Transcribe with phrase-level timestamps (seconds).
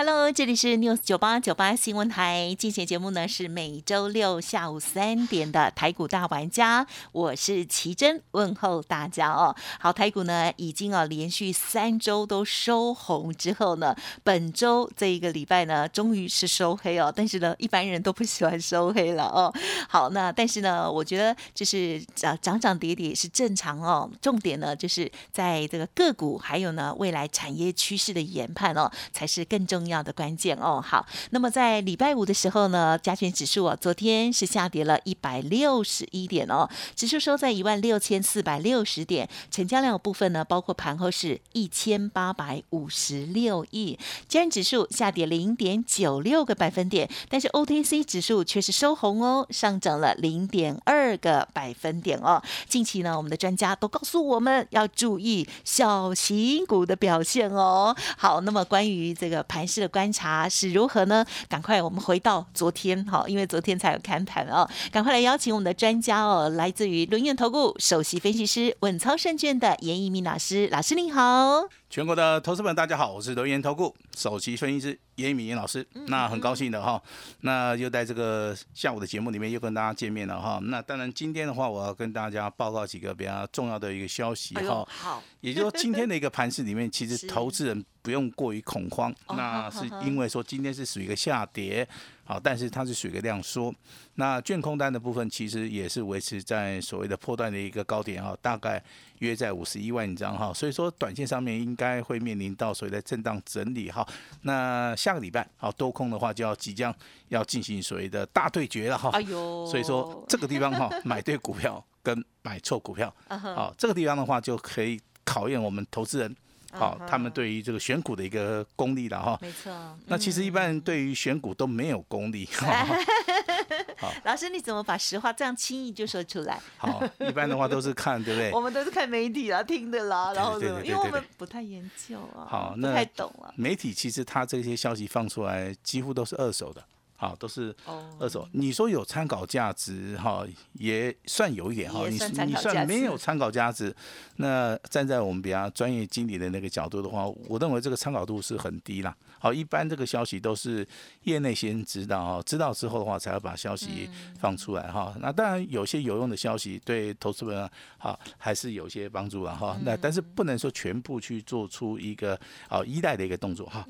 [0.00, 9.56] Hello，这里是 News 九八九八新闻台，进行节目呢是每周六下午三点的台股大玩家，我是奇珍，问候大家哦。
[9.80, 19.52] 好，台股呢已经啊连续三周都收红之后呢，本周这一个礼拜呢终于是收黑哦，但是呢一般人都不喜欢收黑了哦。
[19.88, 29.87] 好，那但是呢，我觉得就是涨涨涨跌跌是正常哦，重点呢就是在这个个股还有呢未来产业趋势的研判哦，才是更重。
[29.88, 52.42] 要的关键哦，好，那么在礼拜五的时候呢，加权指数啊，昨天是下跌了一百六十一点哦，指数收在一万六千四百六十点，成交量部分呢，包括盘后是一千八百五十六亿，加权指数下跌零点九六个百分点，但是 OTC 指数却是收红哦，上涨了零点二个百分点哦。
[52.68, 57.94] 近期呢，我们的专家都告诉我们要注意小型股的表现哦。
[58.16, 61.24] 好，那么关于这个盘的观察是如何呢？
[61.48, 71.68] 赶快我们回到昨天哈，因为昨天才有看盘哦，赶快来邀请我们的专家哦，来自于轮源投顾首席分析师稳操胜券的严一鸣老师，老师您好。
[71.90, 75.86] 全国的投资们，大家好，我是轮源投顾首席分析师严一鸣严老师。
[76.08, 77.02] 那很高兴的哈，
[77.40, 80.60] 那又在这个下午的节目里面又跟大家见面了哈。
[80.64, 84.86] 那当然今天的话，我要跟大家报告几个比较重要的一个消息哎哈。
[84.86, 89.10] 好，也就是说，今天的一个盘市里面， 其是实投资人不用过于恐慌。
[89.26, 91.88] 哦那是因为说今天是属于一个下跌，
[92.28, 93.74] 好，但是它是属于一个量缩。
[94.16, 98.84] 那券空单的部分其实也是维持在所谓的破断的一个高点哈，大概
[99.20, 104.06] 约在五十一万张哈，所以说短线上面应该会面临到所谓的震荡整理哈。
[104.42, 106.94] 那下个礼拜好多空的话就要即将
[107.28, 109.08] 要进行所谓的大对决了哈。
[109.14, 116.36] 哎呦，所以说这个地方哈， 买对股票跟买错股票，好，这个地方的话就可以考验我们投资人，
[116.72, 119.38] 好他们对于这个选股的一个功力了哈。
[119.40, 119.72] 没错。
[120.06, 122.48] 那其实一般人对于选股都没有功力，
[124.24, 126.60] 老师，你怎么把实话这样轻易就说出来？
[126.76, 128.60] 好，一般的话都是看对不对我？
[128.60, 130.84] 们都是看媒体啊、听的啦，然后对怎么？
[130.84, 133.52] 因为我们不太研究啊，不好那太懂了。
[133.56, 136.84] 媒体其实它这些消息放出来，几乎都是二手的。
[137.20, 138.48] 好，都是哦二手。
[138.52, 142.08] 你说有参考价值哈，也算有一点哈。
[142.08, 143.94] 你你算没有参考价值，
[144.36, 149.14] 那站在我们比较专业经理的那个角度的话，我认为这个参考度是很低啦。
[149.40, 150.86] 好，一般这个消息都是
[151.24, 154.08] 业内先知道哈，知道之后的话才要把消息
[154.38, 155.12] 放出来哈。
[155.20, 157.68] 那当然有些有用的消息对投资人
[157.98, 159.76] 啊还是有些帮助了哈。
[159.82, 163.84] 那但是不能说全部去做出一个啊依赖的一个动作哈。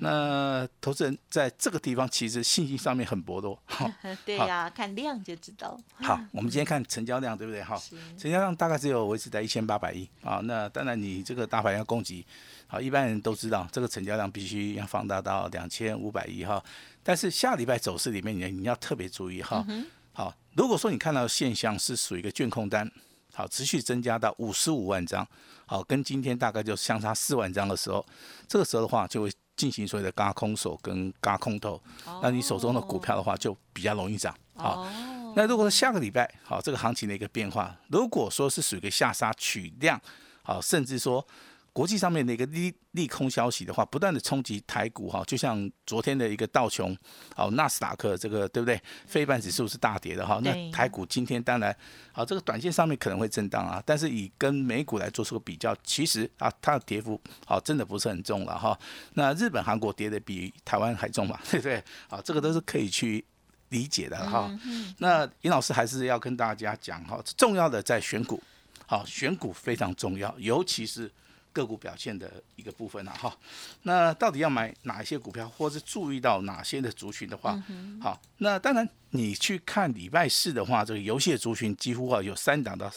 [0.00, 3.60] 那投资人在这个地方其实信息上面很薄弱。
[4.24, 5.78] 对呀、看量就知道。
[6.00, 7.62] 好，我们今天看成交量对不对？
[7.64, 7.80] 哈，
[8.18, 10.40] 成交量大概只有维持在一千八百亿啊。
[10.44, 12.24] 那当然你这个大盘要供给，
[12.66, 16.62] 好，一般人都知道这个成交量必须要放大到两千五百亿哈。
[17.02, 19.64] 但是下礼拜走势里面，你你要特别注意哈。
[20.12, 22.90] 好，如果说你看到现象是属于一个券控单，
[23.34, 25.26] 好，持续增加到五十五万张，
[25.66, 28.04] 好，跟今天大概就相差四万张的时候，
[28.46, 31.80] 这个时候的话就会进行所谓的嘎空手跟嘎空头，
[32.22, 34.82] 那你手中的股票的话就比较容易涨，好。
[34.82, 40.00] 哦，那如果说下个礼拜好这个行情的一个变化，如果说是属于一个下杀取量，
[40.42, 41.26] 好，甚至说
[41.72, 46.94] 国际上面的一个利利空消息的话，不断的冲击台股哈，就像昨天的一个道琼，
[47.34, 48.78] 好纳斯达克这个对不对？
[49.06, 51.74] 非半指数是大跌的哈，那台股今天当然
[52.12, 58.78] 好这个短线上面可能会震荡啊，但是以跟美股来做出个比较，其实啊它的跌幅好真的不是很重了哈。
[59.14, 61.82] 那日本、韩国跌的比台湾还重嘛， 对不对？
[62.08, 63.24] 啊，这个都是可以去
[63.70, 64.50] 理解的哈。
[64.98, 68.42] 那尹老师还是要跟大家讲哈，重要的在选股，
[68.86, 71.10] 好，选股非常重要，尤其是
[71.52, 73.36] 个股表现的一个部分啊哈。
[73.82, 77.62] 那到底要买哪一些股票，或是注意到哪些的族群的话，
[78.00, 82.90] 好，那当然你去看礼拜四的话，这个游戏的族群几乎啊有三档到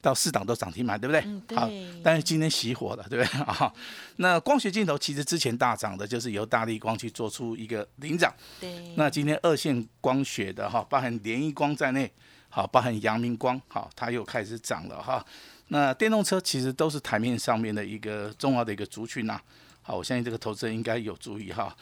[0.00, 1.22] 到四档都涨停板，对不对？
[1.24, 1.68] 嗯对好，
[2.02, 3.72] 但是今天熄火了，对不对 啊？
[4.16, 8.32] 那光学镜头其实之前大涨的，就是由大力光去做出一个领涨。
[8.60, 12.12] 对，那今天二线光学的哈，包含联一光在内，
[12.48, 15.24] 好，包含阳明光，好，它又开始涨了哈。
[15.72, 19.40] 那电动车其实都是台面上面的一个重要的一个族群呐、
[19.80, 21.74] 好，我相信这个投资人应该有注意哈。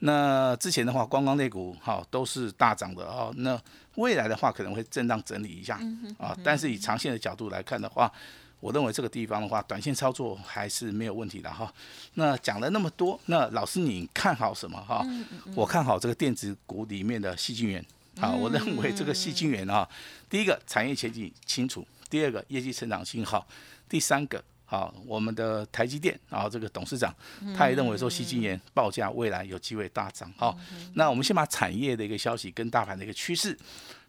[0.00, 3.32] 那之前的话，观光类股哈都是大涨的哦。
[3.38, 3.58] 那
[3.94, 5.80] 未来的话可能会震荡整理一下
[6.18, 8.12] 啊，但是以长线的角度来看的话，
[8.60, 11.72] 我认为这个地方的话，短线操作还是没有问题的哈。
[12.14, 15.02] 那讲了那么多，那老师你看好什么哈？
[15.54, 17.82] 我看好这个电子股里面的细晶元
[18.20, 19.88] 啊，我认为这个细晶元啊，
[20.28, 23.46] 第一个产业前景清楚，第二个业绩成长性好，
[23.88, 24.42] 第三个。
[24.70, 27.10] 好，我们的台积电，然后这个董事长，
[27.56, 30.30] 他也认为说，西晶圆报价未来有机会大涨。
[30.36, 30.58] 好，
[30.92, 33.56] 那我们先把产业的一个消息跟大盘的一个趋势。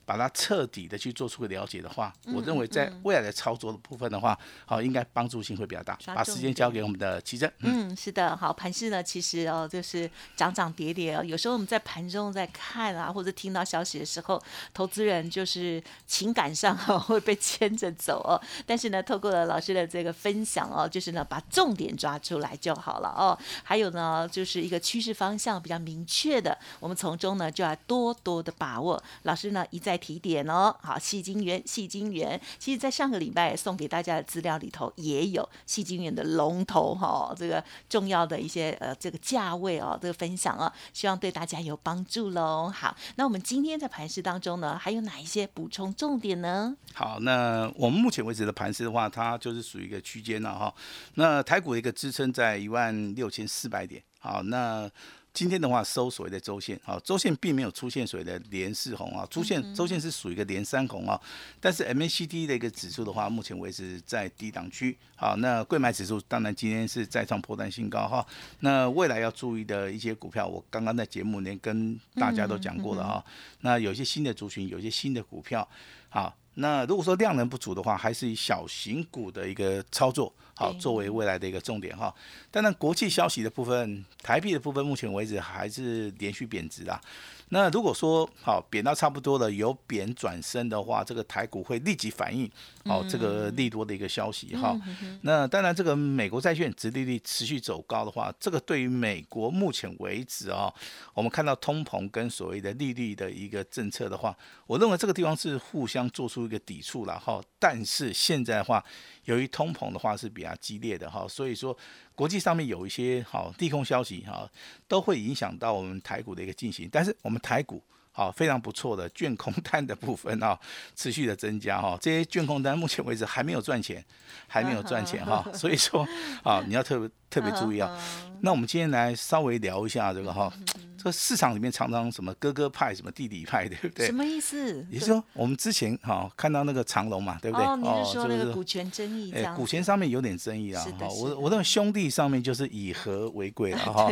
[0.09, 4.35] 把它彻底的去做出个了解的话，我认为在未来的操作的部分的话，
[4.65, 5.95] 好，应该帮助性会比较大。
[6.03, 7.53] 把时间交给我们的奇珍。
[7.59, 11.23] 嗯，是的，好，盘势呢，其实哦，就是涨涨跌跌哦。
[11.23, 14.41] 有时候我们在盘中在看啊，或者听到消息的时候，
[14.73, 18.41] 投资人就是情感上哈会被牵着走哦。
[18.65, 23.37] 但是呢，透过了老师的这个分享哦，就是呢，把重点抓出来就好了哦。
[23.63, 28.99] 还有呢，就是一个趋势方向比较明确的，我们从中呢就要多多的把握。
[29.21, 29.98] 老师呢一再。
[29.99, 42.71] 提点哦，好，细晶圆，细晶圆，其实，在上个礼拜送给大家的资料里头也有细晶圆的龙头哈，这个重要的一些呃这个价位哦，这个分享哦，希望对大家有帮助喽。
[42.73, 46.75] 好，那我们今天在盘市当中呢，还有哪一些补充重点呢？
[46.93, 50.73] 好，那我们目前为止的盘市的话，它就是属于一个区间了哈。
[51.15, 54.89] 那台股的一个支撑在一万六千四百点，好，那。
[55.31, 61.19] 今天的话收所谓的周线，啊，周线并没有出现所谓的连四红啊，出现周线是属于一个连三红啊，
[61.59, 68.25] 但是 MACD 的一个指数的话，目前为止在低档区，好，那贵买指数当然今天是再创破单新高哈，
[68.59, 73.23] 那未来要注意的一些股票，我刚刚在节目里面跟大家都讲过了哈，
[73.61, 75.67] 那有些新的族群，有些新的股票，
[76.09, 76.35] 好。
[76.59, 82.13] 那如果说量能不足的话，还是以小型股的一个操作好作为未来的一个重点哈。
[82.51, 86.99] 当然，国际消息的部分，台币的部分，目前为止还是连续贬值啦。
[87.49, 92.49] 那如果说好贬到差不多了，由贬转升的话，这个台股会立即反应
[92.85, 94.79] 好这个利多的一个消息哈。
[95.21, 100.73] 那当然，这个美国债券殖利率持续走高的话，这个对于美国目前为止啊，
[101.13, 104.35] 我们看到通膨跟所谓的利率的一个政策的话，
[104.67, 107.41] 我认为这个地方是互相做出一个抵触了哈。
[107.57, 108.83] 但是现在的话，
[109.29, 111.77] 由于通膨的话是比较激烈的哈，所以说。
[112.19, 114.45] 国际上面有一些好利空消息哈，
[114.89, 116.89] 都会影响到我们台股的一个进行。
[116.91, 117.81] 但是我们台股
[118.11, 120.59] 好非常不错的卷空单的部分啊，
[120.97, 121.97] 持续的增加哈。
[122.01, 124.03] 这些卷空单目前为止还没有赚钱，
[124.47, 125.47] 还没有赚钱哈。
[125.55, 126.05] 所以说
[126.43, 127.97] 啊，你要特别特别注意啊。
[128.41, 130.51] 那我们今天来稍微聊一下这个哈。
[130.99, 134.05] 这个市场里面常常什么哥哥派，什么弟弟派， 对不对？
[134.05, 134.85] 什么意思？
[134.91, 137.65] 也就是说，我们之前哈看到那个长龙嘛，对不对？
[137.65, 139.31] 哦，你是说那个股权争议？
[139.31, 140.83] 哎，股权上面有点争议啊。
[140.99, 144.11] 哈，我我认为兄弟上面就是以和为贵了 哈。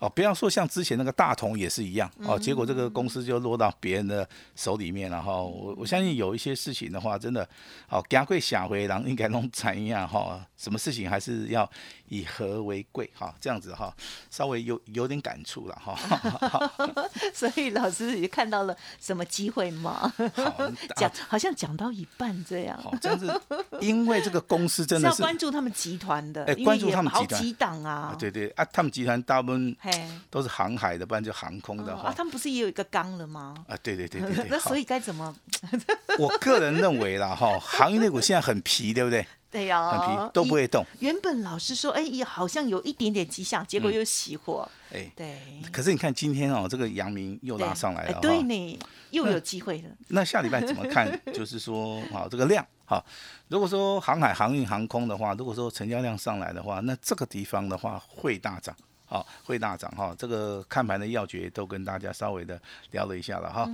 [0.00, 5.40] 哦，不要说像之前那个大同也是一样哦，结果这个公司就落到别人的手里面了哈。
[5.40, 7.48] 我我相信有一些事情的话，真的
[7.88, 10.44] 哦，家贵下回，然后应该弄怎样哈？
[10.56, 11.70] 什么事情还是要。
[12.08, 13.92] 以和为贵，哈，这样子哈，
[14.30, 15.98] 稍微有有点感触了哈。
[17.34, 20.12] 所以老师也看到了什么机会吗？
[20.34, 22.78] 好， 讲好像讲到一半这样。
[23.00, 23.40] 这样子，
[23.80, 28.14] 因为这个公司真的是要关注他们集团的，哎，关注他们集团几档啊？
[28.18, 29.76] 对对啊，他们集团大部分
[30.30, 32.12] 都是航海的，不然就航空的哈。
[32.16, 33.54] 他们不是也有一个缸了吗？
[33.68, 34.46] 啊，对对对对 对。
[34.50, 35.34] 那所以该怎么？
[36.18, 39.26] 我个人认为啦，哈，航运类股现在很皮，对不对？
[39.54, 40.84] 对呀，都不会动。
[40.98, 44.68] 原本老师说，哎，也好像有一点点迹象，结果又熄火。
[44.92, 45.38] 哎，对。
[45.70, 48.78] 可是你看今天哦，这个阳明又拉上来了，对呢，
[49.10, 49.88] 又有机会了。
[50.08, 51.08] 那下礼拜怎么看？
[51.32, 53.04] 就是说，好，这个量，好，
[53.46, 58.74] 如果说航海、航运、航空的话，如果说成交量上来的话，那这个地方的话会大涨。
[59.14, 63.64] 好，会大涨哈，这个看盘的要诀都跟大家稍微的聊了一下了哈。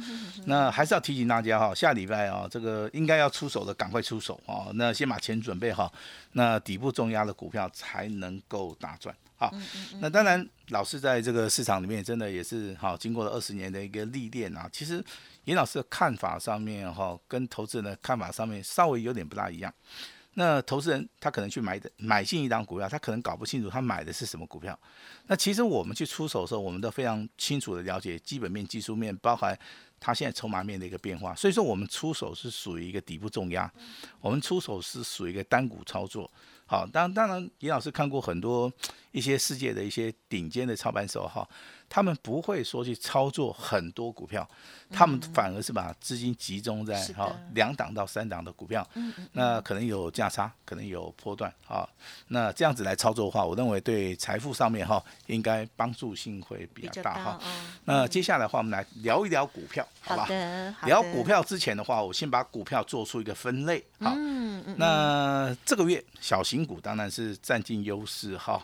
[0.45, 4.69] 那还是要提醒大家哈，下礼拜啊，这个应该要出手的赶快出手啊。
[4.75, 5.91] 那先把钱准备好，
[6.33, 9.17] 那底部重压的股票才能够大赚。
[9.39, 9.51] 好，
[10.01, 14.69] 那当然老师在这个市场里面真的也是好，经过了二十年的一个历练啊。
[14.71, 15.03] 其实
[15.45, 19.73] 严老师的看法上面哈，跟投资人的看法上面稍微有点不大一样。
[20.35, 24.79] 那投资人他可能去买的买进一档股票，他可能搞不清楚他买的是什么股票。
[25.27, 29.59] 那其实我们去出手的时候，我们都非常清楚的了解基本面、技术面，包含
[30.00, 31.35] 它现在筹码面的一个变化。
[31.35, 33.71] 所以说，我们出手是属于一个底部重压，
[34.21, 36.28] 我们出手是属于一个单股操作。
[36.66, 38.73] 好，当当然，严老师看过很多
[39.11, 41.45] 一些世界的一些顶尖的操盘手哈，
[41.88, 44.49] 他们不会说去操作很多股票，
[44.88, 48.88] 他们反而是把资金集中在哈两档到三档的股票，
[49.33, 51.85] 那可能有价差，可能有波段啊，
[52.28, 57.40] 那这样子来操作的话，我认为对财富上面哈应该帮助性会比比较大哈。
[57.42, 57.50] 哦。
[57.85, 64.13] 那接下来的话，我们来聊一聊股票，好的，聊股，票之前的话，我先把股票做出一个分类，好。
[64.17, 68.63] 嗯嗯，那这个月小型股当然是占尽优势哈。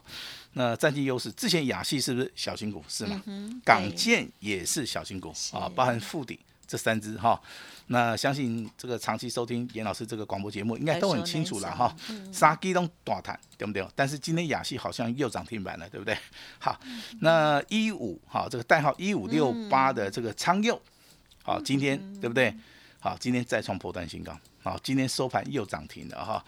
[0.52, 3.23] 那占尽优势，之前亚系是不是小型股是吗？
[3.26, 7.40] 嗯港对建也是小型股啊，包含富鼎这三只哈。
[7.87, 11.95] 那相信这个长期收听严老师这个广播节目，应该都很清楚了哈。
[12.09, 13.87] 嗯杀鸡都大谈对不对？
[13.95, 16.16] 但是今天亚系好像又涨停板了，对不对？
[16.59, 20.80] 好，嗯那一五哈，这个代号一五六八的这个昌佑，
[21.46, 22.52] 好，今天嗯对不对？
[22.98, 26.44] 好，今天再创破断新高，好，今天收盘又涨停了哈。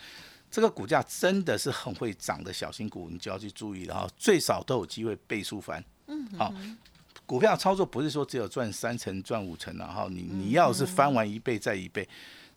[0.51, 5.83] 这个股价真的是很会涨的小型股，你就要去注意了哈，最少都有机会倍数翻。
[6.09, 6.53] 嗯，好，
[7.25, 12.09] 股票操作不是说只有赚三成、赚五成然后你你要是翻完一倍再一倍，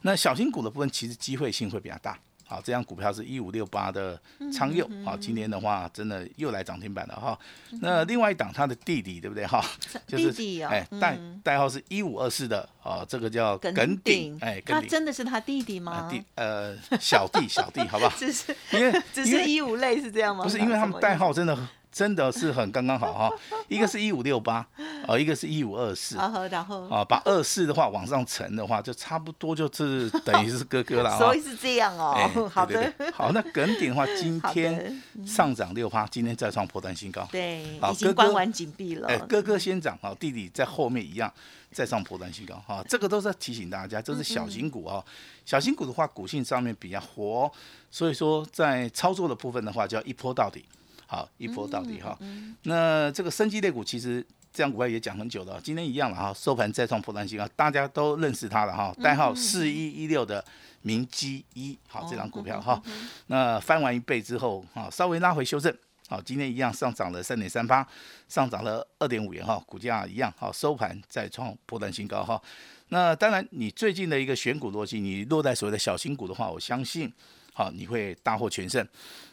[0.01, 2.17] 那小型股的部分其实机会性会比较大。
[2.51, 4.19] 好，这张股票是一五六八的
[4.51, 7.39] 昌佑，好，今天的话真的又来涨停板了哈。
[7.79, 9.63] 那另外一档他的弟弟对不对哈？
[10.05, 16.09] 就是弟弟哦哎代嗯代号是一五二四的哦，这个叫耿耿鼎鼎，哎，他耿鼎真的是他弟弟啊吗？
[16.11, 18.13] 弟呃小弟小弟好不好？
[18.19, 20.43] 只是因为只是一五类是这样吗？
[20.43, 21.57] 不是因为他们代号真的
[21.91, 23.31] 真的是很刚刚好哈，
[23.67, 24.65] 一个是一五六八，
[25.07, 31.41] 哦，一个是一五二四，啊，把二四的话往上乘的话，就差不多就是等于是哥哥了哈所以。
[31.41, 32.47] 是这样哎哦。
[32.53, 37.27] 好对对的，对好，那耿鼎的话，今天 上涨六趴，今天再创破断新高。
[37.31, 39.17] 对，好已经关完紧闭了哎，。
[39.27, 41.31] 哥哥先涨，啊，弟弟在后面一样
[41.71, 45.03] 再上破断新高，哈，这个都是要提醒大家，这是小型股哦。
[45.45, 47.51] 小型股的话，股性上面比较活哦，
[47.89, 50.63] 所以说在操作的部分的话，就要一波到底，
[51.11, 52.17] 好，一波到底哈。
[52.63, 54.25] 那这个生机类股其实。
[54.53, 60.43] 这样股票也讲很久了，今天一样了哈，收盘再创破断新高，大家都认识它了哈，代号四一一六的
[60.81, 62.81] 明基一，好，这张股票哈，
[63.27, 65.73] 那翻完一倍之后，哈，稍微拉回修正，
[66.09, 67.87] 好，今天一样上涨了三点三八，
[68.27, 72.41] 上涨了二点五元哈，股价一样，好，收盘再创破断新高哈。
[72.89, 77.09] 那当然，你最近的一个选股逻辑，你落在所谓的小新股的话，我相信，
[77.53, 78.87] 好，你会大获全胜。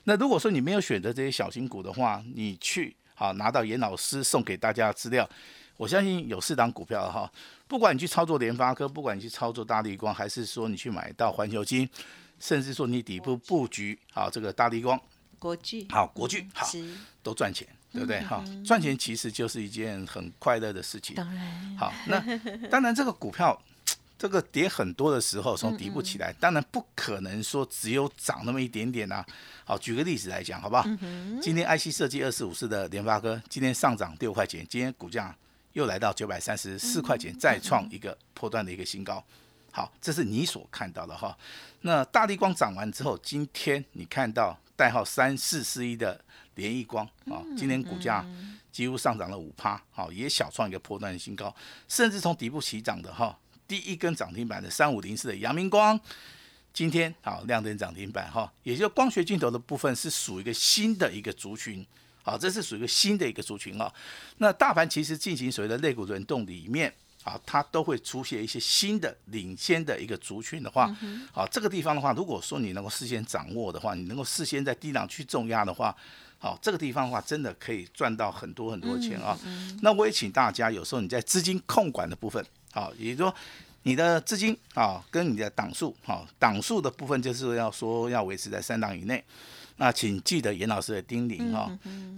[0.05, 5.29] 那如果说你没有选择这些小型股的话，你去好拿到严老师送给大家的资料，
[5.77, 7.31] 我相信有四档股票哈，
[7.67, 11.89] 不管你去操作联发科，不管你去操作大力光，还是说你去买到环球金，
[12.41, 15.01] 甚至说你底部布局好这个大力光，
[15.39, 16.67] 国剧好国巨好
[17.23, 18.21] 都赚钱，对不对？
[18.23, 21.15] 哈，赚钱其实就是一件很快乐的事情。
[21.15, 22.21] 当然好，那
[22.69, 23.61] 当然这个股票
[24.19, 29.25] 这个跌很多的时候，从底部起来，当然不可能说只有涨那么一点点啊。
[29.65, 30.83] 好，举个例子来讲，好不好？
[31.41, 35.35] 今天 IC 设计二四五四的联发科今天上涨六块钱，今天股价
[35.75, 39.23] 又来到九百三十四块钱，再创一个破断的一个新高。
[39.71, 41.37] 好，这是你所看到的哈。
[41.83, 46.21] 那大力光涨完之后，今天你看到代号三四四一的
[46.57, 48.27] 联益光啊，今天股价
[48.73, 51.55] 几乎上涨了五趴，好，也小创一个破断的新高，
[51.87, 56.01] 甚至从底部起涨的哈，第一根涨停板的三五零四的阳明光，
[56.73, 61.87] 今天好亮灯涨停板哈，也就光学镜头的部分是属于一个新的一个族群。
[62.23, 63.93] 好，这是属于一个新的一个族群啊。
[64.39, 66.91] 那大盘其实进行所谓的肋骨轮动里面
[67.25, 70.91] 啊，它都会出现一些新的领先的一个族群的话，
[71.31, 75.95] 好，这个地方的话，如果说你能够事先掌握的话，你能够事先在低档去重压的话，
[76.39, 79.39] 好，这个地方的话，真的可以赚到很多很多钱啊。
[79.83, 82.45] 那我也请大家，有时候你在资金控管的部分，
[82.81, 83.35] 好，也就是说。
[83.85, 89.25] 你的资金啊，跟你的档数，啊，档数的部分就是要说要维持在三档以内。
[89.77, 91.71] 那请记得严老师的叮咛哈，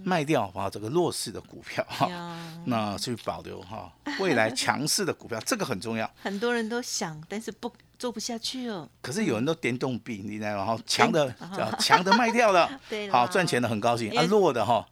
[0.03, 2.09] 卖掉啊这个弱势的股票哈，
[2.65, 3.89] 那去保留哈
[4.19, 6.11] 未来强势的股票，这个很重要。
[6.21, 8.89] 很多人都想，但是不做不下去哦。
[8.99, 10.65] 可是有人都点动币，你知道吗？
[10.65, 14.83] 哈，强的 啊啊强的卖掉了 对，好赚钱的很高兴，啊弱的哈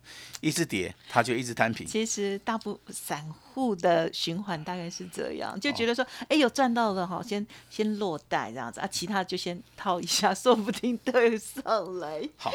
[0.42, 1.88] 一直跌，他就一直摊平。
[1.88, 11.64] 其实大部散户的循环大概是这样，哦就觉得说，哎、有赚到了哈，先先落袋这样子啊，其他就先套一下， 说不定对上
[12.00, 12.52] 来，好，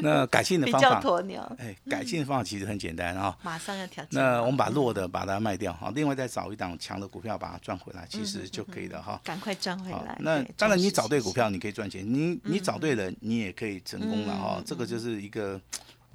[0.00, 3.34] 那改进的比较方法，鸵鸟，哎，改进的方法其实很简单啊。
[3.42, 4.20] 马上要调整。
[4.22, 9.18] 那我们把弱的把它卖掉，好，另外再找一档强的股票把它赚回来，其实就可以了哈。
[9.24, 14.62] 赶快赚回那当然你找对股，票，你可以赚钱；你你找对人，你也可以成功了哈。
[14.64, 15.60] 这个就是一个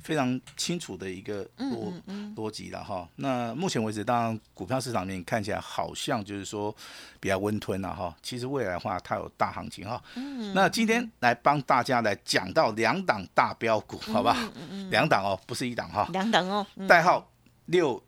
[0.01, 1.91] 非常清楚的一个逻
[2.35, 3.07] 逻辑了哈。
[3.17, 6.73] 那目前为止，当然股票市场面看起来好像就是说
[7.19, 8.15] 比较温吞了哈。
[8.23, 10.01] 其实未来的话，它有大行情哈。
[10.53, 14.37] 那今天来帮大家来讲到两档大标股，好吧？
[14.89, 16.07] 两档哦，不是一档哈。
[16.13, 17.29] 两档哦，代号
[17.65, 18.01] 六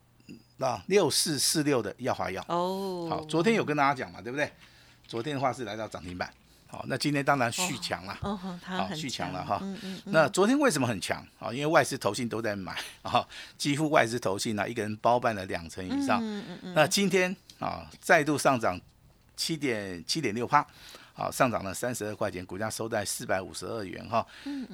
[0.60, 3.08] 啊六四四六的耀华药哦。
[3.10, 4.50] 好，昨天有跟大家讲嘛，对不对？
[5.10, 6.32] 昨天的话是来到涨停板。
[6.68, 9.60] 好，那今天当然续强了，哦，好，续强了哈。
[10.06, 11.26] 那昨天为什么很强？
[11.40, 16.20] 啊，因为外资投信都在买啊，几乎外资投信呢一个人包办了两成以上。
[16.22, 18.80] 嗯嗯嗯那今天啊再度上涨
[19.36, 20.64] 七点七点六帕，
[21.14, 24.24] 好，上涨了三十二块钱，股价收在四百五十二元哈。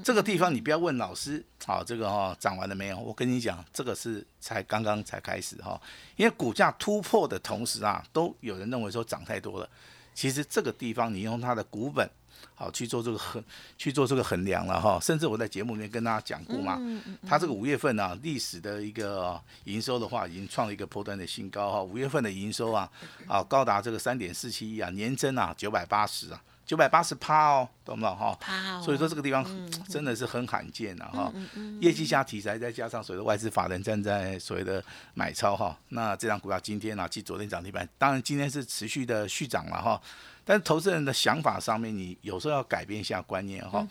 [0.03, 2.99] 这个地方你不要问老师，好，这个哈涨完了没有？
[2.99, 5.81] 我跟你讲，这个是才刚刚才开始哈，
[6.17, 9.69] 因为股价突破的同时啊，都有人认为说涨太多了。
[10.15, 12.09] 其实这个地方，你用它的股本，
[12.55, 13.43] 好去做这个衡，
[13.77, 14.97] 去做这个衡量了哈。
[14.99, 16.79] 甚至我在节目里面跟大家讲过嘛，
[17.27, 21.83] 它这个五月份呢，历史的一个营收的话，已经创了一个破端的新高哈。
[21.83, 22.89] 五月份的营收啊，
[23.27, 26.41] 啊高达这个三点四七亿啊，年增啊九百八十啊。
[26.65, 28.37] 九百八十趴哦，懂不懂哈？
[28.47, 29.45] 哦所以说这个地方
[29.87, 31.31] 真的是很罕见的哈。
[31.79, 40.01] 业绩加题材，再加上所谓的外资法人站在所谓的买超哈，那这张股票今天啊，继昨天涨停板，当然今天是持续的续涨了哈。
[40.43, 43.87] 但是投资人的想法上面，你有时候要改变一下观念哈，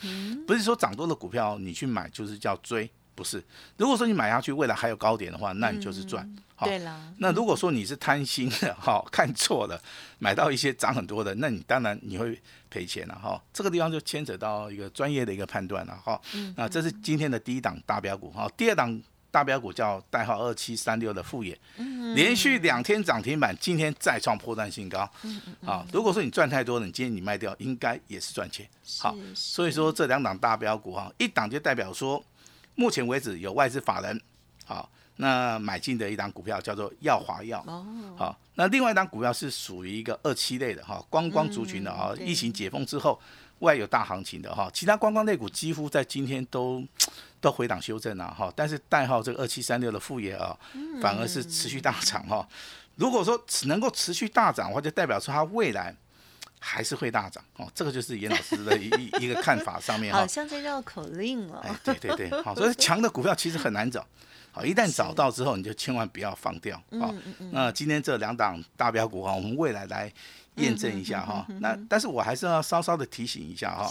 [0.47, 2.91] 不是说涨多的股票你去买就是叫追。
[3.17, 3.41] 不是，
[3.77, 6.29] 如果说你买下去，未来还有高点的话，那你就是赚。
[6.59, 9.81] 对了，那如果说你是贪心的，哈，看错了，
[10.19, 12.43] 买到一些涨很多的，那你当然你会
[12.75, 13.41] 赔钱了，哈。
[13.53, 16.21] 这个地方就牵扯到一个专业的一个判断了，哈。
[16.57, 18.51] 那这是今天的第一档大标股，哈。
[18.57, 19.01] 第二档
[19.31, 21.57] 大标股叫代号二七三六的副业，
[22.15, 25.09] 连续两天涨停板，今天再创破绽新高。
[25.65, 28.69] 啊，如果说你赚太多了，你今天你卖掉，应该也是赚钱。
[28.99, 32.23] 好，所以说这两档大标股，哈，一档就代表说。
[32.77, 34.21] 目前为止有外资法人，
[34.65, 37.63] 好，那买进的一档股票叫做耀华药，
[38.17, 43.21] 好，那另外一档股票是属于一个二期类的哈，观光族群的啊，疫情解封之后，
[43.61, 46.83] 外有大行情的哈，其他观光类股几乎在今天都
[47.41, 50.57] 都回档修正了哈，但是代号这个二七三六的副业啊，
[51.01, 52.47] 反而是持续大涨哈，
[52.97, 55.95] 如果说能够持续大涨的话，就代表说它未来。
[56.67, 58.89] 还是会大涨哦，这个就是严老师的一
[59.21, 61.61] 一个看法上面哈，好像在绕口令哦。
[61.63, 64.03] 哎，对对对，好，所以强的股票其实很难找，
[64.55, 67.13] 好，一旦找到之后，你就千万不要放掉好，
[67.51, 70.11] 那今天这两档大标股哈，我们未来来。
[70.59, 73.91] 验证一下哈，那但是我还是要稍稍的提醒一下哈，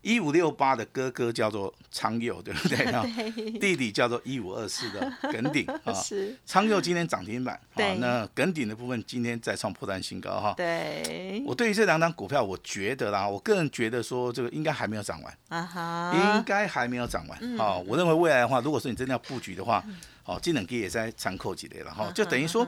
[0.00, 2.78] 一五六八的哥哥叫做昌佑，对不对？
[3.58, 5.92] 弟弟叫做一五二四的耿鼎 啊。
[5.92, 6.38] 是。
[6.46, 10.54] 昌佑今天涨停板，好，那耿鼎的部分今天再创破断新高哈。
[10.56, 11.42] 对。
[11.44, 19.84] 我对于这两档股票，我觉得啦，我个人觉得说这个应该还没有涨完啊哈，应该还没有涨完好，我认为未来的话，如果说你真的要布局的话，
[20.22, 22.66] 好，技能给也在参考几类了哈，就等于说。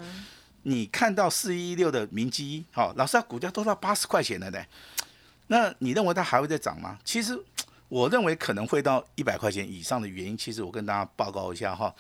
[0.64, 4.62] 你看到四一六的明基，好，老师，它股价都到八十块钱了呢，
[5.46, 6.98] 那你认为它还会再涨吗？
[7.02, 7.34] 其实
[7.88, 11.94] 我认为可能会到一百块钱以上的原因，其实我跟大家报告一下哈，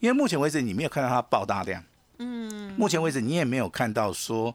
[0.00, 1.84] 因为目前为止你没有看到它爆大量，
[2.16, 4.54] 嗯，目前为止你也没有看到说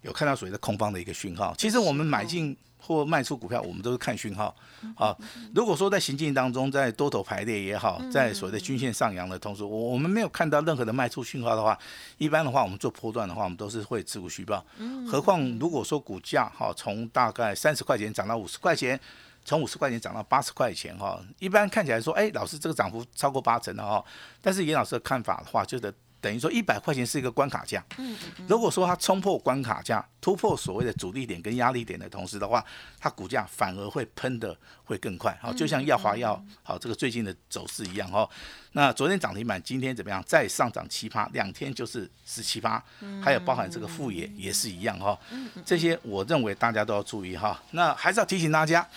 [0.00, 2.56] 有看到所谓的空方的一个讯号，其实我们买进。
[2.84, 4.54] 或卖出股票，我们都是看讯号。
[4.96, 5.16] 好，
[5.54, 11.78] 如果说在行进当中，在多头排列也好，在所谓的均线上扬的同时，我我们没有看到任何的卖出讯号的话，
[12.18, 14.64] 一般的话，我们做波段的话，我们都是会持股续报。
[15.08, 18.98] 何况如果说股价哈从大概三十块钱涨到五十块钱，
[19.44, 24.04] 从五十块钱涨到八十块钱哈，一般看起来说，哎，老师这个涨幅超过八成的哈。
[24.40, 25.94] 但是严老师的看法的话，就是。
[26.22, 32.64] 等于说一百块钱是一个关卡价，嗯，如果说它冲破关卡价，突破所谓的阻力点跟压力点的同时的话，
[33.00, 38.26] 它股价反而会喷的会更快，好，就像耀华药好这个最近的走势一样哈。
[38.74, 40.22] 那昨天涨停板，今天怎么样？
[40.24, 42.80] 再上涨七八，两天就是十七八，
[43.20, 45.18] 还有包含这个副业也是一样哈。
[45.66, 47.60] 这些我认为大家都要注意哈。
[47.72, 48.88] 那还是要提醒大家，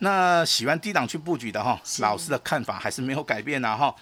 [0.00, 3.94] 那喜欢低档去布局的哈，老师的看法还是没有改变的哈。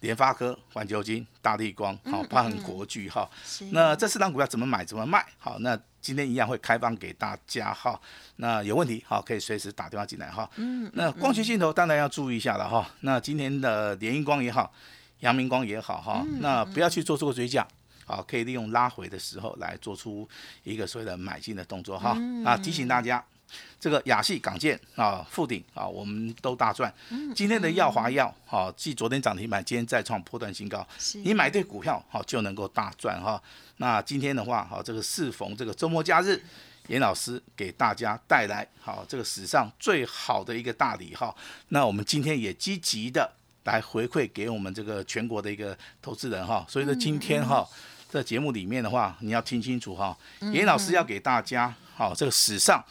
[0.00, 3.28] 联发科、环球金、大地光，好，包含国巨哈。
[3.70, 5.24] 那这四档股票怎么买、怎么卖？
[5.38, 8.00] 好，那今天一样会开放给大家哈。
[8.36, 10.48] 那有问题好，可以随时打电话进来哈。
[10.56, 10.90] 嗯。
[10.94, 12.88] 那光学镜头当然要注意一下了哈。
[13.00, 14.72] 那今天的联英光也好，
[15.20, 16.24] 阳明光也好哈。
[16.40, 17.66] 那不要去做这个追加，
[18.04, 20.28] 好，可以利用拉回的时候来做出
[20.62, 22.16] 一个所谓的买进的动作哈。
[22.44, 23.24] 啊，提醒大家。
[23.86, 26.92] 这个亚细港建啊，富鼎啊，我们都大赚。
[27.36, 30.84] 今天的耀华药啊，继昨天涨停板，今天再创破断新高。
[31.22, 33.40] 你买对股票好就能够大赚哈。
[33.76, 36.42] 那今天的话，好这个适逢这个周末假日，
[36.88, 41.32] 严老师给大家带来好这个史上最好的一个大礼哈。
[41.68, 46.66] 那我们今天也积极的来回馈给我们这个全国的一个投资人哈。
[46.68, 47.64] 所以说今天哈，
[48.10, 50.18] 在节目里面的话，你要听清楚哈，
[50.52, 52.84] 严老师要给大家好这个史上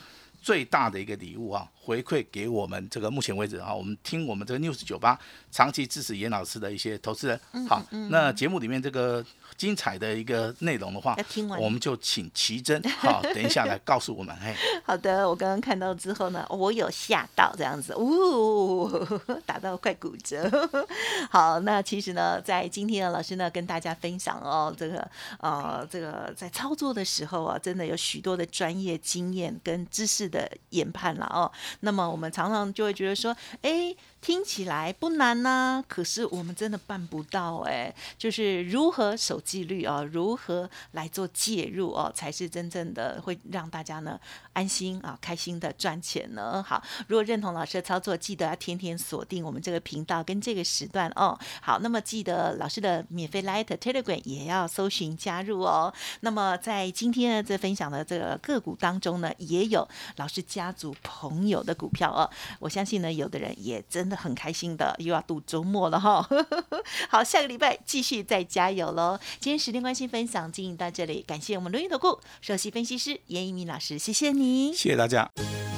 [0.45, 7.39] 最大的一个礼物啊，回馈给我们这个目前为止啊，我们听我们这个 news 酒吧长期支持严老师的一些投资人。
[7.67, 9.25] 好，那节目里面这个。
[9.57, 11.15] 精彩的一个内容的话，
[11.59, 14.35] 我们就请奇珍好， 等一下来告诉我们。
[14.37, 18.87] 嘿，好的，我刚刚看到之后呢，我有吓到这样子，呜，
[19.45, 20.49] 打到快骨折。
[21.31, 25.07] 好，那其实呢，在今天呢，老师呢跟大家分享哦，这个
[25.39, 31.51] 呃，这个在操作的时候啊，真的有许多的专业经验跟知识的研判了哦。
[31.79, 33.95] 那么我们常常就会觉得说，哎。
[34.25, 37.93] 听起来不难呐，可是我们真的办不到哎。
[38.17, 44.19] 就是如何守纪律啊，如何来做介入哦，才是真正的会让大家呢
[44.53, 46.65] 安心啊、开心的赚钱呢。
[46.67, 51.37] 好，如果认同老师的操作，记得要天天锁定我们这个频道跟这个时段哦。
[51.61, 55.93] 好，那么记得老师的免费 Light Telegram 也要搜寻加入哦。
[56.21, 62.27] 那么在今天的这分享的这个个股当中呢，也有老师家族朋友的股票哦。
[62.57, 64.14] 我相信呢，有的人也真的。
[64.15, 66.27] 很开心的，又要度周末了哈。
[67.09, 69.19] 好，下个礼拜继续再加油喽。
[69.39, 75.29] 今天时间关系，分享进行到这里，感谢我们轮云投顾首席分析师严一鸣老师，谢谢你，谢谢大家。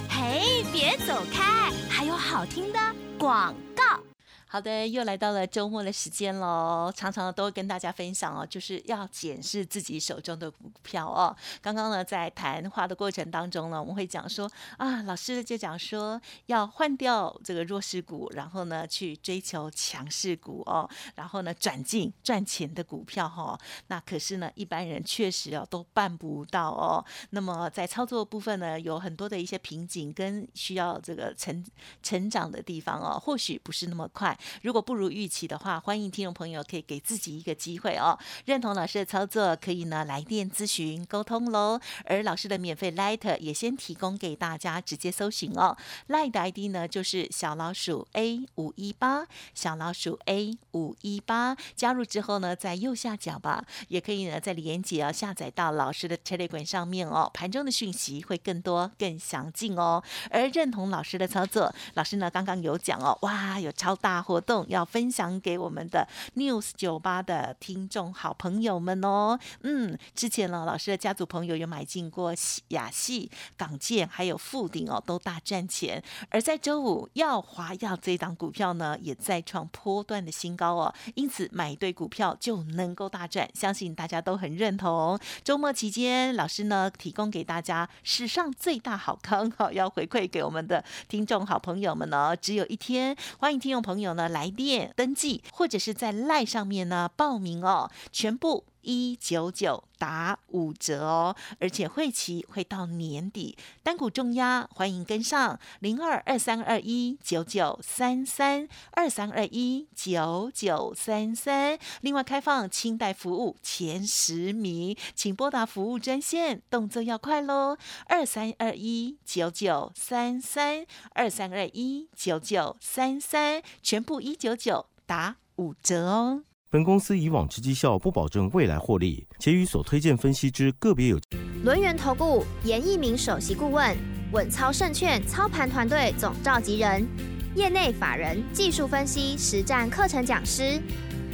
[0.10, 2.80] 嘿，别走开，还有好听的
[3.18, 4.07] 广告。
[4.50, 6.90] 好的，又来到了周末的时间喽。
[6.96, 11.36] 常常都跟大家分享哦，就是要检视自己手中的股票哦。
[11.62, 23.60] 刚刚呢，在谈话的过程当中呢，我们会讲说啊，老师就讲说要换掉这个弱势股，然后呢去追求强势股哦，然后呢转进赚钱的股票哈。
[23.88, 27.04] 那可是呢，一般人确实哦都办不到哦。
[27.32, 31.66] 那么在操作部分呢，有很多的一些瓶颈跟需要这个成
[32.02, 34.36] 成长的地方哦，或许不是那么快。
[34.62, 38.18] 如果不如预期的话，欢迎听众朋友可以给自己一个机会哦。
[38.46, 41.80] 认同老师的操作，可以呢来电咨询沟通喽。
[42.06, 45.78] 而老师的免费 Light 也先提供给大家直接搜寻哦。
[46.10, 51.56] Light 的 ID 呢就是小老鼠 A 五一八，小老鼠 A 五一八。
[51.76, 57.32] 加入之后呢，在右下角吧，也可以呢在连接啊下载到老师的 Telegram 上面哦。
[57.34, 60.04] 盘中的讯息会更多更详尽哦。
[60.30, 64.18] 而认同老师的操作，老师呢刚刚有讲哦，哇，有超大。
[64.28, 69.40] 活动要分享给我们的 News 酒吧的听众好朋友们哦。
[69.62, 72.34] 嗯，之前呢，老师的家族朋友有买进过
[72.68, 76.04] 雅戏、港建还有富鼎哦，都大赚钱。
[76.30, 80.94] 而在周五，耀华耀这档股票呢，也再创波段的新高哦。
[81.16, 85.18] 因此，买对股票就能够大赚，相信大家都很认同。
[85.46, 94.17] 周末期间，老师呢提供给大家史上最大好康哦，要回馈给我们的听众好朋友们哦，只有一天，欢迎听众朋友。
[94.18, 126.47] 呢，来电登记或者是在赖上面呢报名哦，全部一九九打五折哦，而且会期会到年底，单股重压，欢迎跟上零二二三二一九九三三二三二一九九三三，另外开放清代服务前十名，请拨打服务专线，动作要快喽，二三二一九九三三二三二一九九三三，全部一九九打五折哦。
[126.70, 131.18] 本公司以往之绩效不保证未来获利，且与所推荐分析之个别有。
[131.64, 133.96] 轮源投顾严一鸣首席顾问，
[134.34, 137.08] 稳操胜券操盘团队总召集人，
[137.56, 140.82] 业内法人技术分析实战课程讲师，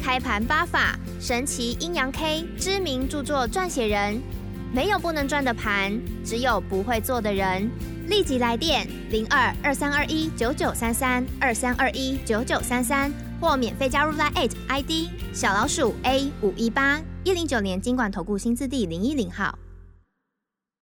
[0.04, 4.22] 开盘八法神奇阴阳 K 知名著作撰写人。
[4.72, 7.72] 没有不能赚的盘，只有不会做的人。
[8.08, 13.12] 立即来电零二二三二一九九三三二三二一九九三三。
[13.44, 19.60] 或免费加入 Line ID 小老鼠 A 五一八一零九年经管投顾新字第零一零号。